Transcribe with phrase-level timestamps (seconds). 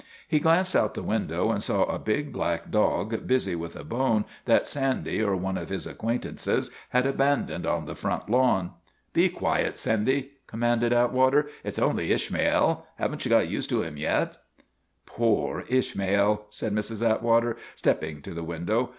[0.27, 4.25] He glanced out the window and saw a big black dog busy with a bone
[4.45, 8.71] that Sandy or one of his acquaintances had abandoned on the front lawn."
[9.13, 12.87] Be quiet, Sandy," commanded Atwater." It 's only Ishmael.
[12.95, 14.37] Have n't you got used to him yet?'"
[15.05, 17.07] Poor Ishmael!' said Mrs.
[17.07, 18.89] Atwater, stepping to the window.